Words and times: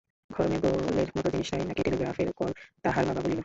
খড়মের 0.29 0.59
বউলের 0.63 1.09
মতো 1.15 1.27
জিনিসটাই 1.29 1.63
নাকি 1.65 1.81
টেলিগ্রাফের 1.81 2.29
কল, 2.37 2.51
তাহার 2.83 3.03
বাবা 3.07 3.21
বলিল। 3.21 3.39